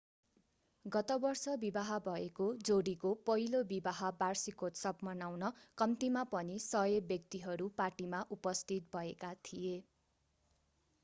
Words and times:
गत 0.85 1.11
वर्ष 1.23 1.51
विवाह 1.63 1.91
भएको 2.05 2.47
जोडीको 2.69 3.11
पहिलो 3.27 3.61
विवाह 3.73 3.99
वार्षिकोत्सव 4.23 5.05
मनाउन 5.09 5.51
कम्तीमा 5.77 6.25
पनि 6.33 6.57
100 6.63 6.83
व्यक्तिहरू 7.07 7.69
पार्टीमा 7.77 8.25
उपस्थित 8.39 8.91
भएका 8.93 9.33
थिए 9.45 9.77